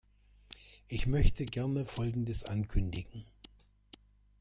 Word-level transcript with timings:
Ich 0.87 1.05
möchte 1.05 1.45
gerne 1.45 1.85
Folgendes 1.85 2.43
ankündigen. 2.43 3.23